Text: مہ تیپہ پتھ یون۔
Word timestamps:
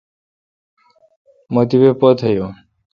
مہ 1.53 1.61
تیپہ 1.69 1.91
پتھ 1.99 2.23
یون۔ 2.35 2.51